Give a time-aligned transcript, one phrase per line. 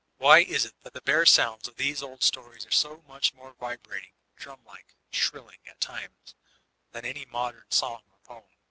[0.17, 3.53] Why is it that the bare sounds of these old stories are so much more
[3.53, 6.33] vibrating, drum like, shrilling, at times,
[6.91, 8.49] than any modem song or poem?